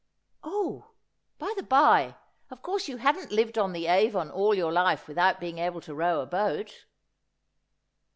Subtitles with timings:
[0.43, 0.93] Oh,
[1.37, 2.15] by the bye,
[2.49, 5.93] of course you haven't lived on the Avon all your life without being able to
[5.93, 6.85] row a boat